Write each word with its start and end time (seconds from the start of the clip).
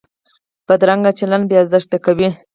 بدرنګه 0.67 1.11
چلند 1.19 1.45
بې 1.49 1.55
ارزښته 1.61 1.97
کوي 2.05 2.29